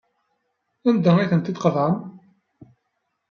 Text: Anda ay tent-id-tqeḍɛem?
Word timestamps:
Anda 0.89 1.11
ay 1.17 1.29
tent-id-tqeḍɛem? 1.31 1.95